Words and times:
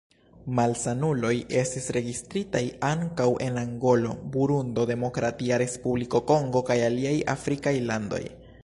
Malsanuloj 0.59 1.33
estis 1.63 1.89
registritaj 1.97 2.61
ankaŭ 2.87 3.27
en 3.49 3.61
Angolo, 3.65 4.15
Burundo, 4.37 4.89
Demokratia 4.95 5.61
Respubliko 5.65 6.25
Kongo 6.35 6.67
kaj 6.73 6.81
aliaj 6.91 7.15
afrikaj 7.37 7.79
landoj. 7.93 8.25